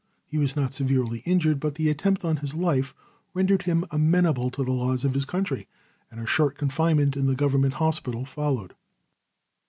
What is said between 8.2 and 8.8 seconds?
followed.